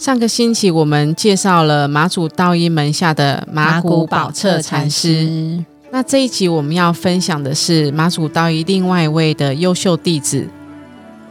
[0.00, 10.48] 上个星期我们介绍了马祖道一门下的马古宝彻禅师，那这一集我们要分享的是马祖道一另外一位的优秀弟子，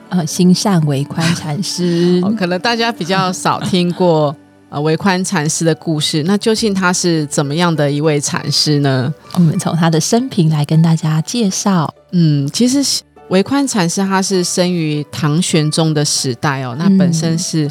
[0.10, 2.22] 呃，心善为宽禅师。
[2.38, 4.36] 可能大家比较少听过
[4.70, 9.12] 呃为宽禅师的故事，那究竟他是怎么样的一位禅师呢？
[9.34, 11.92] 我们从他的生平来跟大家介绍。
[12.12, 17.68] 嗯，其实为宽禅师他是生于唐玄宗的时代哦，那本身是。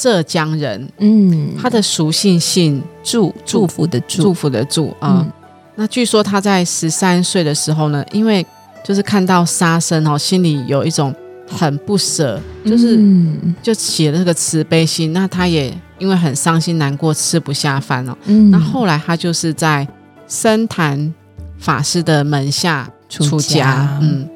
[0.00, 5.26] 浙江人，嗯，他的属性姓祝，祝福的祝，祝福的祝啊。
[5.74, 8.44] 那据说他在十三岁的时候呢，因为
[8.82, 11.14] 就是看到杀生哦，心里有一种
[11.46, 12.98] 很不舍，就是
[13.62, 15.12] 就起了这个慈悲心。
[15.12, 18.16] 那他也因为很伤心难过，吃不下饭哦。
[18.50, 19.86] 那后来他就是在
[20.26, 21.12] 深潭
[21.58, 24.26] 法师的门下出家，嗯。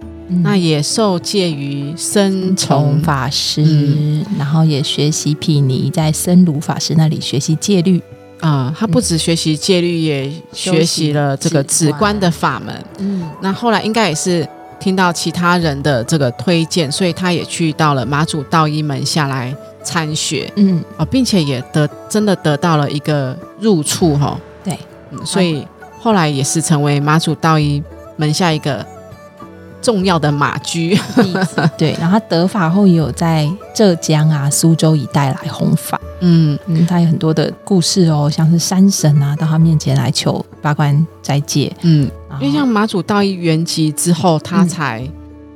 [0.43, 8.01] 那也受戒于僧从法师，然后也学习毗尼，在僧如法师那里学习戒律
[8.41, 8.75] 啊。
[8.77, 12.75] 他不止学习戒律，也学习了这个止观的法门。
[12.99, 14.49] 嗯，那后来应该也是
[14.81, 20.51] 听到其他人的这个推荐，所以他也去到了马祖道一门下来参学。
[20.57, 24.41] 嗯，啊，并且也得真的得到了一个入处哈。
[24.65, 24.79] 对，
[25.23, 25.67] 所以
[26.01, 27.83] 后来也是成为马祖道一
[28.17, 28.94] 门下一个。
[29.85, 30.99] 重要的马驹，
[31.77, 36.01] 对，然后他得法后也有在浙江啊、苏州一带来弘法。
[36.21, 41.71] 嗯嗯，他有很多的故事哦，像是山神啊到他面前来求八关斋戒。
[41.83, 45.07] 嗯，因为像马祖道一圆寂之后，他才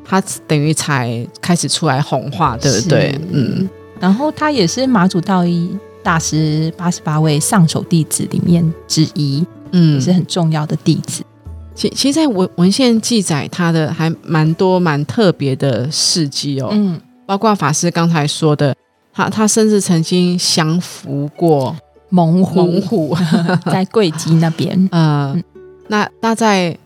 [0.05, 3.19] 他等于才开始出来弘化，对不对？
[3.33, 3.67] 嗯，
[3.99, 11.23] 然后他也是马祖道一大师八十八位上首弟子里面之一，嗯，也是很重要的弟子。
[11.79, 18.75] 其其实，在文文献记载他的还蛮多蛮特别的事迹哦，嗯，包括法师刚才说的，
[19.13, 21.77] 他他甚至曾经降服过
[22.09, 23.17] 猛虎，猛虎。
[23.71, 25.41] 在贵基那边，嗯，
[25.87, 26.77] 那那在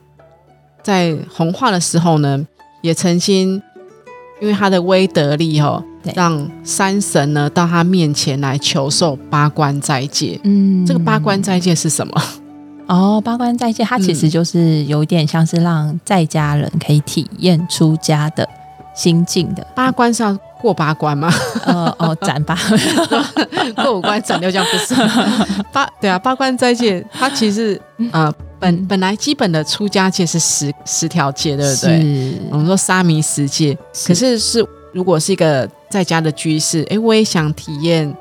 [0.83, 2.47] 在红化的时候呢，
[2.83, 3.63] 也曾经
[4.43, 5.83] 因为他的威德力哦，
[6.15, 12.23] 让山神呢到他面前来求受八关斋戒，嗯，这个八关斋戒是什么？
[12.89, 18.47] 哦，八关斋戒，它其实就是有点像是让在家人可以体验出家的
[18.95, 19.67] 心境的。
[19.75, 21.33] 八关是要过八关吗？
[21.67, 22.57] 哦 哦，斩八
[23.83, 24.95] 过五关斩六将不是
[25.73, 32.39] 八对啊，八关斋戒它其实呃本本来基本的出家戒是十十条戒，对不对？
[32.51, 33.77] 我们说沙弥十戒，
[34.07, 38.15] 可是是如果是一个在家的居士，哎，我也想体验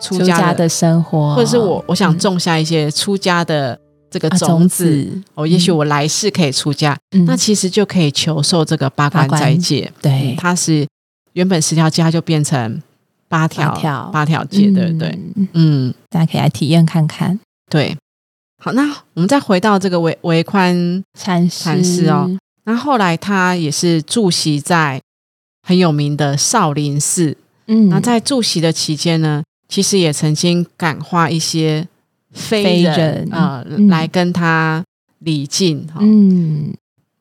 [0.00, 3.78] 出家的生活，或者是我我想种下一些出家的。
[4.16, 6.96] 这个种子哦，也许我来世可以出家，
[7.26, 9.92] 那其实就可以求受这个八关斋戒。
[10.00, 10.88] 对，它是
[11.34, 12.82] 原本十条戒，它就变成
[13.28, 13.70] 八条
[14.10, 14.42] 八条。
[14.46, 15.18] 戒，对不对？
[15.52, 17.38] 嗯，大家可以来体验看看。
[17.68, 17.94] 对，
[18.58, 22.08] 好，那我们再回到这个维维宽禅禅师。
[22.08, 22.30] 哦，
[22.64, 24.98] 那后来他也是住席在
[25.68, 27.36] 很有名的少林寺。
[27.66, 31.86] 嗯，那在住席的期间呢，其实也曾经感化一些。
[32.36, 34.84] 非人啊，来跟他
[35.20, 35.88] 礼敬。
[35.98, 36.72] 嗯，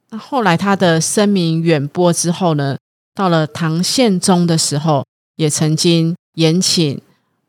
[0.09, 2.77] 那后来他的声名远播之后呢，
[3.15, 5.03] 到了唐宪宗的时候，
[5.37, 7.01] 也曾经延请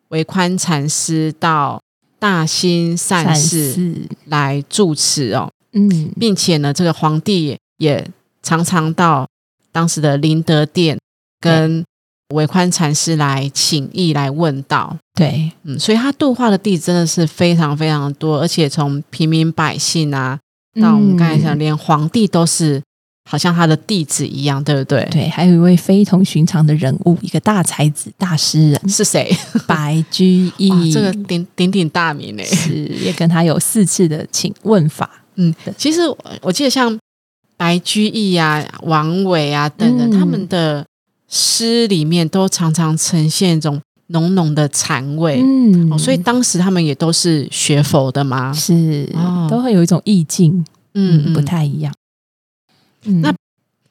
[0.09, 1.83] 维宽禅师到
[2.19, 5.51] 大兴善寺来住持哦。
[5.73, 8.09] 嗯，并且呢，这个皇帝也
[8.43, 9.29] 常常到
[9.73, 10.99] 当时的灵德殿
[11.41, 11.85] 跟。
[12.35, 20.37] 维宽禅师来请意来问道，对，嗯，所以他度化的弟子真的是非常非常多，而且从平民百姓啊，
[20.81, 22.83] 到我们刚才讲，连皇帝都是
[23.31, 25.09] 好像他的弟子一样，对不对？
[25.13, 29.33] 对，还有一位非同寻常的人物，一个大才子、大诗人是谁？
[29.69, 35.23] 白居易，这个鼎鼎鼎大名呢，是也跟他有四次的请问法。
[35.37, 36.01] 嗯，其实
[36.43, 36.99] 我记得像
[37.57, 40.85] 白居易啊、王维啊等等，他们的。
[41.29, 48.53] 诗里面都常常呈现一种浓浓的禅味，嗯，所以当时他们也都是学佛的吗？
[48.53, 49.09] 是，
[49.51, 50.65] 都会有一种意境，
[50.95, 51.93] 嗯，不太一样。
[53.23, 53.35] 那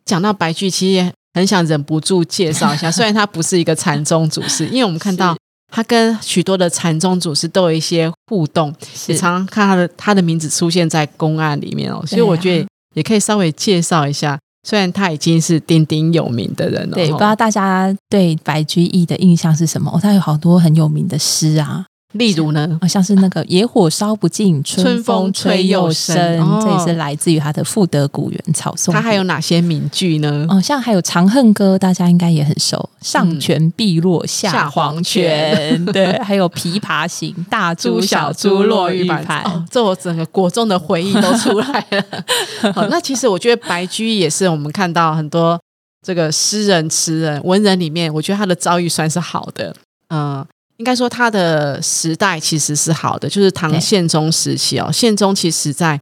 [0.06, 5.36] 讲到白居，其实也很想忍不住介绍一下， 虽然他不是一个禅宗祖师，因为我们看到
[5.70, 8.74] 他跟许多的禅宗祖师都有一些互动，
[9.08, 14.40] 也常常看他的他的名字出现在公案里面哦，所以我觉得也可以稍微介绍一下。
[14.66, 19.92] 虽然他已经是鼎鼎有名的人了，对，不知道大家对白居易的印象是什么？
[19.94, 21.86] 哦他有好多很有名的诗啊。
[22.16, 26.16] 例如呢，像是那个 野火烧不尽，春风吹又生，
[26.62, 28.94] 这也是来自于他的《赋得古原草颂》。
[28.98, 30.46] 他还有哪些名句呢？
[30.50, 35.84] 哦，像还有《长恨歌》，大家应该也很熟，“上泉碧落下黄泉”。
[35.92, 39.44] 对，还有《琵琶行》， “大珠小珠落玉盘”。
[39.70, 42.72] 这我整个国中的回忆都出来了。
[42.74, 45.60] 好，那其实我觉得白居易也是我们看到很多
[46.06, 49.76] 这个诗人、词人、文人里面，我觉得他的遭遇算是好的。
[50.10, 50.46] 嗯。
[50.78, 54.92] 应该说，他的时代其实是好的，就是唐宪宗时期哦。
[54.92, 56.00] 宪宗其实在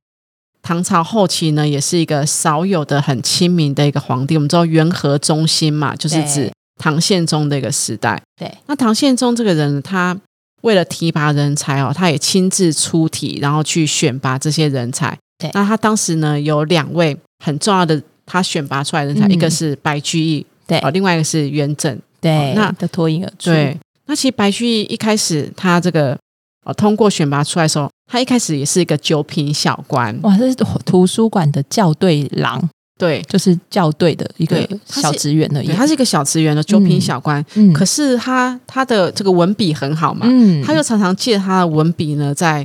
[0.62, 4.36] 唐朝后期呢，也是一个少有的很亲民的一个皇帝。
[4.36, 8.20] 我们知道元和中心嘛，就是指唐宪宗的一个时代。
[8.36, 10.20] 对，那唐宪宗这个人，他
[10.62, 15.16] 为了提拔人才哦，他也亲自出题，然后去选拔这些人才。
[15.38, 17.16] 对，那他当时呢，有两位
[17.46, 23.78] 很重要的，他选拔出来人才，一个是白居易，对，哦，另外一个是元稹，对，那的脱颖而出，对。
[24.14, 26.16] 那其实白居易一开始他这个
[26.64, 30.54] 呃通过选拔出来的时候，他一开始也是一个九品小官，哇，这是
[30.86, 32.62] 图书馆的校对郎，
[33.00, 35.68] 对，就是校对的一个小职员而已。
[35.70, 42.64] 他是一个小职员的九品小官，嗯，可是他他的这个文笔很好嘛，嗯，他又常常借他的文笔呢，在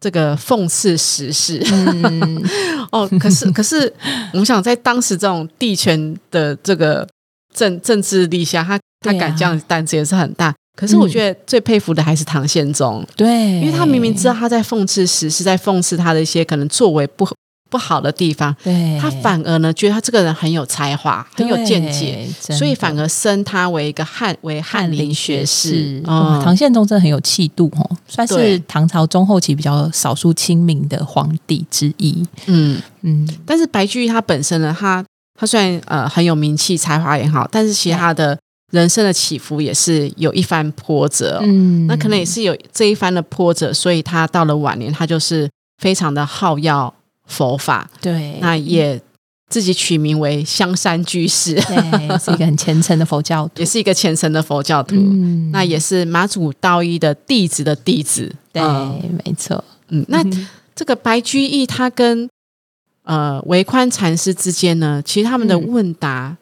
[0.00, 2.40] 这个讽刺时事，嗯，
[2.92, 3.92] 哦，可是可是
[4.32, 7.04] 我们想在当时这种地权的这个
[7.52, 10.54] 政政治力下，他他敢这样胆子也是很大。
[10.76, 13.26] 可是我觉得最佩服的还是唐宪宗，对，
[13.60, 17.26] 因为他明明知道他在讽刺时，是在讽刺他的一些可能作为不
[17.70, 26.02] 不好的地方，对，他反而呢觉得他这个人很有才华，很有见解，所以反而升他为一个翰为翰林学士。
[26.04, 32.22] 哦，唐宪宗真的很有气度哦，算是唐朝中后期比较少数亲民的皇帝之一。
[32.44, 32.80] 嗯。
[33.00, 35.02] 嗯，但是白居易他本身呢，他
[35.40, 38.36] 他虽然呃很有名气，才华也好，但是其他的。
[38.72, 45.48] 人生的起伏也是有一番波折，嗯，那可能也是有这一番的波折，所以他到了晚年，他就是
[45.78, 46.92] 非常的好要
[47.26, 49.00] 佛法，对，那也
[49.48, 54.96] 自己取名为香山居士， 对，是一个很虔诚的佛教徒，也是一个虔诚的佛教徒，
[55.52, 58.60] 那也是马祖道一的弟子的弟子，对，
[59.24, 60.24] 没错，嗯，那
[60.74, 62.28] 这个白居易他跟
[63.04, 66.36] 呃维宽禅师之间呢，其实他们的问答。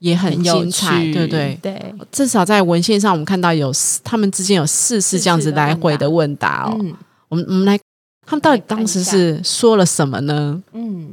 [0.00, 1.58] 也很精彩，对不对？
[1.62, 6.76] 对，至少在文献上，我们看到有他们之间有四次这样子来回的问答哦。
[7.28, 7.78] 我们我们来，
[8.26, 10.60] 他们到底当时是说了什么呢？
[10.72, 11.10] 嗯，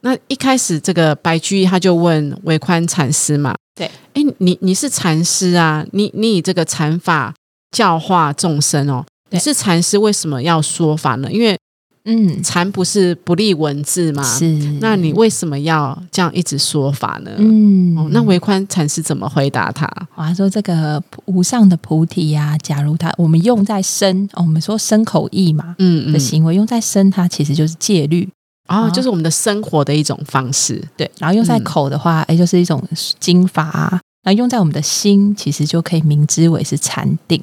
[0.00, 7.34] 那一开始这个白居易他就问韦宽禅师嘛，对，哎，你你是禅师啊，你你以这个禅法
[7.72, 11.30] 教化众生哦，你是禅师，为什么要说法呢？
[11.30, 11.58] 因为
[12.04, 14.22] 嗯，禅不是不立文字吗？
[14.22, 14.46] 是，
[14.80, 17.30] 那你为什么要这样一直说法呢？
[17.36, 19.86] 嗯，哦，那维宽禅师怎么回答他？
[20.16, 28.28] 他说：“这个无上的菩提呀，假如他我们用在身，我们说身口意嘛，嗯的行为用在身，它其实就是戒律
[28.66, 30.82] 啊，就是我们的生活的一种方式。
[30.96, 32.82] 对，然后用在口的话，哎，就是一种
[33.18, 37.42] 经法；那用在我们的心，其实就可以明知为是禅定。”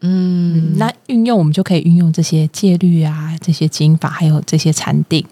[0.00, 5.24] 嗯，那运用我们就可以运用这些戒律啊，这些经法，还有这些禅定，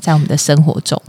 [0.00, 1.00] 在我们的生活中。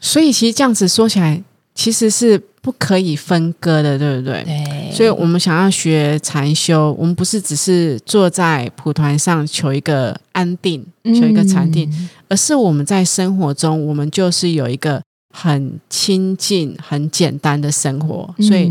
[0.00, 1.42] 所以其实这样子说起来，
[1.74, 4.42] 其实是不可以分割的，对不对？
[4.44, 4.92] 对。
[4.92, 11.90] 所以我们想要学禅修，我们不是只是坐在蒲团上求一个安定，求一个禅定，
[12.28, 15.00] 而是我们在生活中，我们就是有一个
[15.34, 18.34] 很亲近、很简单的生活。
[18.40, 18.70] 所以，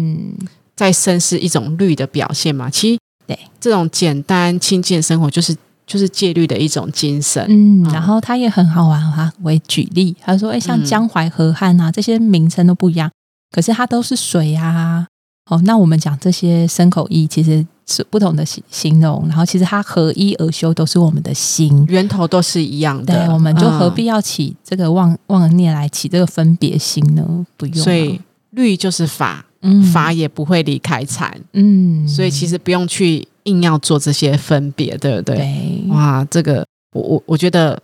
[0.76, 2.70] 在身是一种律的表现嘛？
[2.70, 3.01] 其实。
[3.32, 5.56] 对，这种简单清净的生活，就是
[5.88, 7.46] 就是戒律的一种精神。
[7.48, 13.10] 嗯，然后他也很好玩哈，为举例，他说：“哎，像江淮河汉啊，这些名称都不一样，
[13.52, 15.08] 可是它都是水啊。
[15.50, 19.26] 哦，那我们讲这些牲口意，其实是不同的形形容。
[19.28, 23.26] 然后其实它合一而修，都是我们的心源头都是一样的。
[23.26, 27.46] 对，我们就何必要起这个妄妄念来起这个分别心呢？
[27.58, 27.76] 不用。
[27.76, 28.22] 所以
[28.52, 29.46] 律就是法。”
[29.94, 35.84] 法也不会离开禅，嗯，所以其实不用去硬要做这些分别，对不对？
[35.90, 37.82] 哇，这个我我我觉得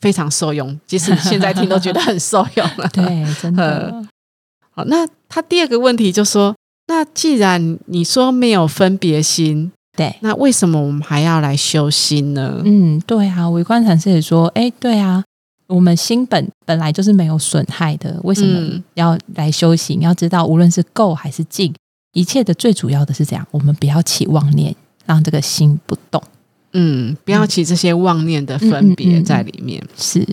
[0.00, 2.88] 非常受用，即使现在听都觉得很受用了。
[2.92, 4.04] 对，真的。
[4.74, 6.56] 好，那他第二个问题就说：
[6.88, 12.60] 那既然你说没有分别心，对，那为什么我们还要来修心呢？
[12.64, 15.22] 嗯，对啊，微观禅师也说：哎，对啊。
[15.66, 20.00] 我们心本本来就是没有损害的，为什么要来修行？
[20.00, 21.74] 要知道，无论是垢还是净，
[22.12, 24.74] 一切的最主要的是这样，我们不要起妄念，
[25.06, 26.22] 让这个心不动。
[26.72, 29.82] 嗯，不要起这些妄念的分别在里面。
[29.96, 30.26] 是，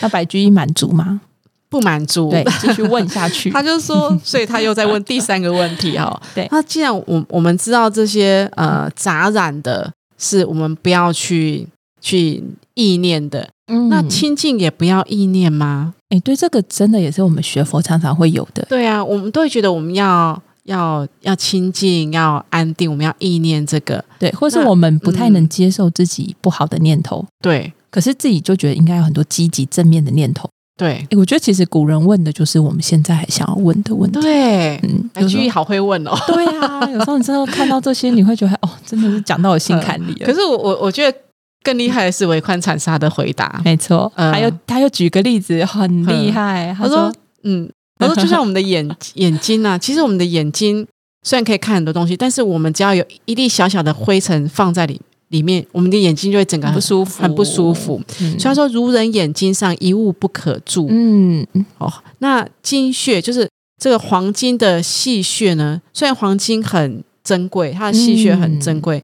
[0.00, 1.20] 那白居易满足吗？
[1.68, 3.50] 不满足，对，继续问下去。
[3.50, 6.20] 他就说，所以他又在问第三个问题哈。
[6.34, 11.66] 对，那既然我我们知道这些呃杂染的，是我们不要去
[12.02, 13.48] 去意念的，
[13.88, 15.94] 那清净也不要意念吗？
[16.10, 18.64] 哎，对，这个真的也是我们学佛常常会有的。
[18.68, 30.48] 对啊，我们都会觉得我们要要要清净，要安定，我们要意念这个，对，或是我们不太能接受自己不好的念头，对，可是自己就觉得应该有很多积极正面的念头。
[30.74, 34.20] 对，我觉得其实古人问的就是我们现在还想要问的问题。
[34.20, 36.12] 对，嗯，白居易好会问哦。
[36.26, 40.24] 对啊，有时候你真的看到这些，你会觉得哦，真的是讲到我心坎里了。
[40.26, 41.16] 可是我我我觉得
[41.62, 43.60] 更厉害的是维宽禅沙的回答。
[43.64, 46.74] 没错，还有他又举个例子，很厉害。
[46.78, 47.12] 他说，
[47.44, 50.86] 嗯，他说就像我们的眼 眼睛啊，其实我们的眼睛
[51.22, 55.00] 虽然可以看很多东西，但是我们只要有一粒小小的灰尘放在里。
[55.28, 57.98] 里面，我们的眼睛就会整个不舒服，很不舒服。
[58.38, 60.86] 所以说，如人眼睛上一物不可住。
[60.90, 61.46] 嗯，
[61.78, 63.48] 哦，那金血就是
[63.82, 65.80] 这个黄金的细血呢？
[65.94, 69.02] 虽然黄金很珍贵，它的细血很珍贵，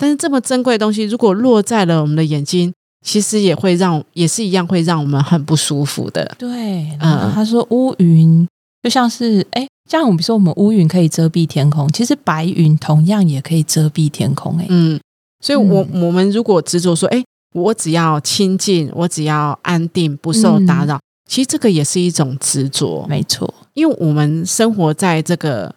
[0.00, 2.72] 但是这么珍贵的东西，如果落在了我们的眼睛，
[3.04, 6.34] 其实也会让，也是一样会让我们很不舒服的。
[6.38, 8.48] 对，嗯，他说乌云
[8.82, 14.56] 就像是，哎，像我们说我们乌云可以遮蔽天空，其实白云同样也可以遮蔽天空。
[14.58, 14.98] 哎，嗯。
[15.42, 23.52] 所以，我我们如果执着说，哎，我只要清净，我只要安定，不受打扰，其实这个也是一种执着，没错。
[23.72, 25.74] 因为我们生活在这个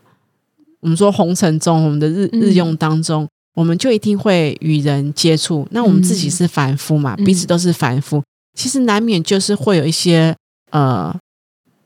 [0.81, 5.67] 我们说红尘中，我们的日日用当中，我们就一定会与人接触。
[5.71, 8.23] 那我们自己是凡夫嘛，彼此都是凡夫，
[8.57, 10.35] 其实难免就是会有一些
[10.71, 11.15] 呃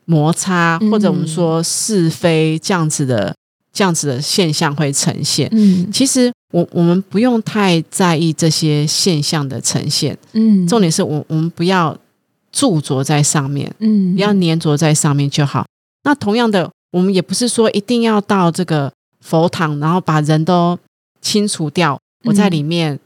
[0.04, 3.34] 摩擦，或者我们说是非这样子的
[3.72, 5.48] 这样子的现象会呈现。
[5.52, 6.32] 嗯，其实。
[6.50, 11.94] 我我们不用太在意这些现象的呈现，嗯，重点是我我们不要
[12.50, 15.66] 驻着在上面，嗯，不要粘着在上面就好。
[16.04, 20.78] 那同样的，我们也不是说一定要到这个佛堂，然后把人都
[21.20, 22.98] 清除掉，我在里面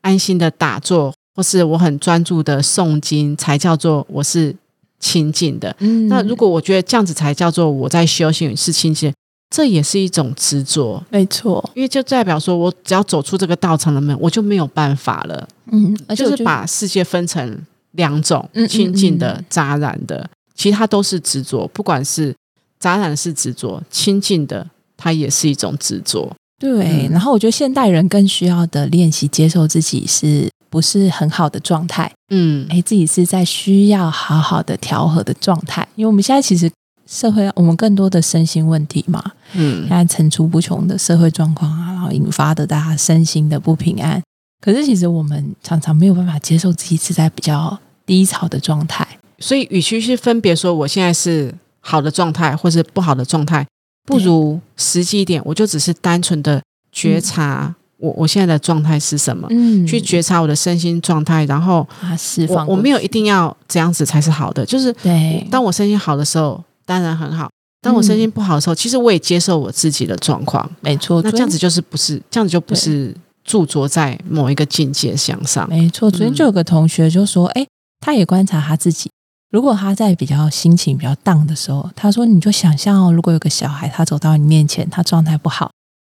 [0.00, 4.54] 安心的打坐，或是我很专注的诵经，才叫做我是
[4.98, 5.74] 清净的。
[5.80, 9.12] 嗯，那如果我觉得这样子才叫做我在修行是清净。
[9.50, 15.48] 这也是一种执着，没错，因为就代表说，我只要走出这个道场的门，我就没有办法了。
[15.72, 17.58] 嗯，就是把世界分成
[17.92, 21.66] 两种：清净的、杂染的，其他都是执着。
[21.68, 22.36] 不管是
[22.78, 26.30] 杂染是执着，清净的它也是一种执着。
[26.58, 27.08] 对。
[27.10, 32.10] 然后我觉得现代人更需要的练习，接受自己是不是很好的状态。
[32.30, 35.86] 嗯，哎，自己是在需要好好的调和的状态。
[35.94, 36.70] 因为我们现在其实。
[37.10, 39.24] 社会，我们更多的身心问题嘛，
[39.54, 44.22] 嗯，现在层出不穷的社会状况啊，然后引发的大家身心的不平安。
[44.60, 53.66] 可是其实我们常常没有办法接受自己是在比较低潮的状态，所以与其是分别说我现在是好的状态或是不好的状态，
[54.08, 62.66] 不如实际一点，我就只是单纯的觉察我我现在的状态是什么，嗯，去觉察我的身心状态，然后啊释放。
[62.66, 66.64] 我没有一定要这样子才是好的，就是对，当我身心好的时候。
[66.88, 67.50] 当然很好。
[67.82, 70.66] 当我身心不好的时候，其实我也接受我自己的状况。
[70.80, 75.68] 没错，那这样子就是不是这样子就不是驻着在某一个境界向上。
[75.68, 77.66] 没错，昨天就有个同学就说：“哎，
[78.00, 79.10] 他也观察他自己。
[79.50, 85.70] 如果他在比较心情比较荡的时候，他说你就想象哦，如果有个小孩他走到你面前，他状态不好，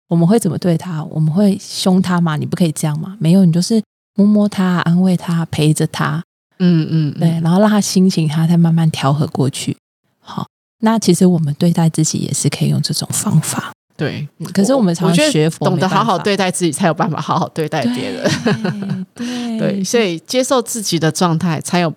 [0.10, 1.04] 我们会怎么对他？
[1.06, 2.36] 我们会凶他吗？
[2.36, 3.16] 你不可以这样吗？
[3.20, 3.82] 没有，你就是
[4.16, 6.22] 摸摸他，安慰他，陪着他。
[6.60, 9.76] 嗯嗯，对，然后让他心情他再慢慢调和过去。
[10.20, 10.46] 好。”
[10.84, 14.28] 那其实我们对待自己也是可以用这种方法，对。
[14.52, 19.06] 可是我们常学佛，懂得好好对待自己，才有办法好好对待别人。
[19.16, 21.94] 对，所以接受自己的状态，才有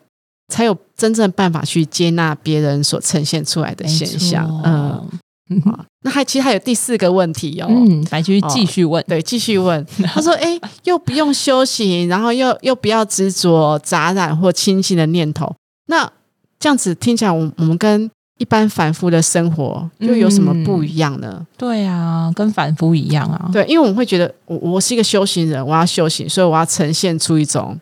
[0.55, 4.49] 才有真正办法去接纳别人所呈现出来的现象。
[4.65, 5.09] 嗯，
[6.03, 7.67] 那还其实还有第四个问题哦。
[7.69, 9.85] 嗯，来继续继续问，对，继续问。
[10.07, 15.53] 他说：“哎，又不用修行，然后又又不要执着杂染或清净的念头，
[15.89, 16.09] 那
[16.61, 21.47] 这样子听起来，我我们跟。”一般凡夫的生活又有什么不一样呢？
[21.57, 23.49] 对啊，跟凡夫一样啊。
[23.53, 27.79] 对，因为我们会觉得，我我是一个修行人，我要修行，所以我要呈现出一种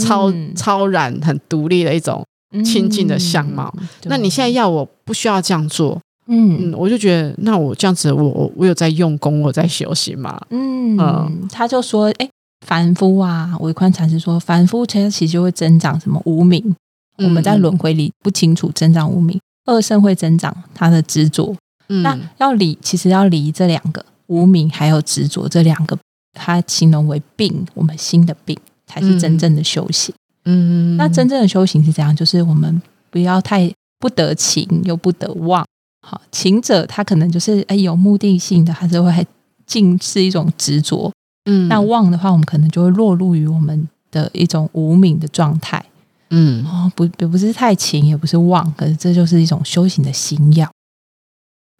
[0.00, 2.24] 超超然、很独立的一种
[2.64, 3.72] 清净的相貌。
[4.04, 10.40] 那你现在要我不需要这样做，嗯，我就觉得，那我这样子，我我有在用功，我在修行嘛。
[10.50, 12.28] 嗯，他就说，哎，
[12.66, 16.74] 凡夫啊，韦宽禅师说，凡夫其实就会增长什么无名，
[17.18, 19.38] 我们在轮回里不清楚增长无名。
[19.66, 21.54] 恶圣会增长他的执着，
[22.02, 25.96] 那要离，其实要离这两个无名还有执着这两个，
[26.32, 28.58] 它形容为病，我们心的病
[28.90, 30.12] 才是真正的修行。
[30.44, 33.70] 嗯，那真正的修行是怎样，就是我们不要太
[34.00, 35.64] 不得情又不得忘。
[36.02, 39.26] 好，情者他可能就是哎有目的性的，还是会
[39.66, 41.12] 尽是一种执着。
[41.44, 45.84] 嗯，那忘的话，我们可能就会落入于我们的一种无名的状态。
[46.30, 50.68] 嗯，哦，不，不是太情，也不是忘，可是这就是一种修行的心要。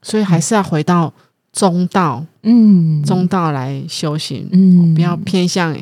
[0.02, 1.12] 所以还是要回到
[1.52, 5.76] 中道，嗯，中道来修行，嗯，不要偏向。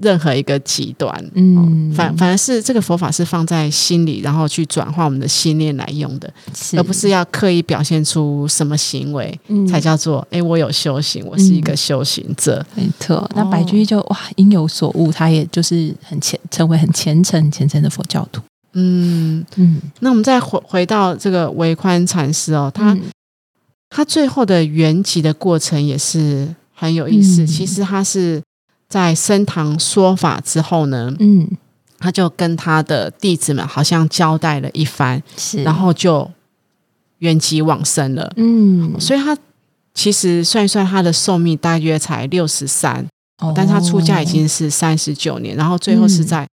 [0.00, 6.32] 任何一个极端，嗯，反反而是这个佛法是放在心里，然后去转化我们的心念来用的，
[6.76, 9.38] 而不是要刻意表现出什么行为
[9.68, 12.64] 才叫做哎，我有修行，我是一个修行者。
[12.74, 18.40] 没错，那白居易就哇，因有所悟，他也就是很虔，成为很虔诚、虔诚的佛教徒。
[18.74, 19.44] 嗯。
[19.56, 22.96] 嗯，那我们再回回到这个维宽禅师哦，他
[23.90, 27.44] 他最后的圆寂的过程也是很有意思。
[27.44, 28.40] 其实他是。
[28.88, 31.46] 在升堂说法之后呢，嗯，
[31.98, 36.30] 他就跟他的弟子们好像交代了一番，是，然后就
[37.18, 39.36] 圆寂往生了，嗯，所以他
[39.92, 43.06] 其实算一算，他的寿命大约才六十三，
[43.42, 46.48] 哦，但他出家已经是三十九年，然后最后是在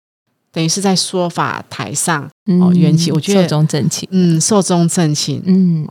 [0.52, 5.88] 等于是在说法台上哦圆寂，我觉得寿终正寝，嗯，寿终正寝，嗯，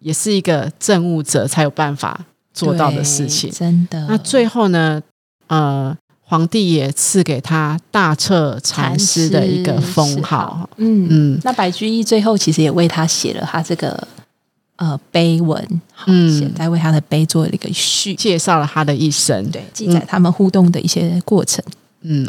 [0.00, 4.06] 也是一个证悟者才有办法做到的事情，真的。
[4.06, 5.00] 那最后呢？
[5.50, 10.68] 呃，皇帝也赐给他大彻禅师的一个封号。
[10.76, 14.06] 嗯嗯，那白居易最后其实也为他写了他这个
[14.76, 21.62] 呃碑文，嗯，在为他的碑做了一个序，介绍了他的一生，对，记载他们互动的一些过程。
[22.02, 22.26] 嗯。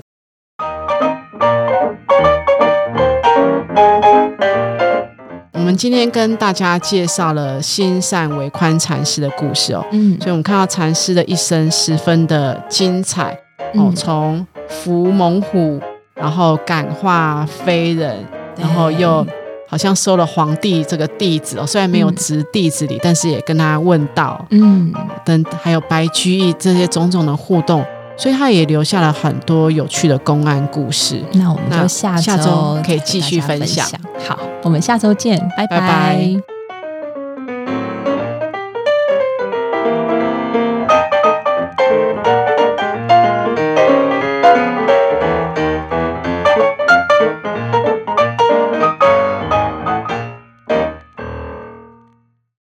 [5.71, 13.31] 们今天跟大家介绍了心善为宽禅师的故事哦，嗯，所以我们看到禅师的一生十分的精彩
[13.75, 15.79] 哦，从伏猛虎，
[16.13, 18.17] 然后感化非人，
[18.57, 19.25] 然后又
[19.65, 24.91] 好像收了皇帝这个弟子哦，虽然没有执弟子礼，但是也跟他问道，嗯，
[25.23, 27.81] 等还有白居易这些种种的互动。
[28.21, 31.19] 所以他也留下了很多有趣的公安故事。
[31.33, 33.89] 那我们就下下周可以继续分享。
[34.27, 36.50] 好，我们下周见，拜拜。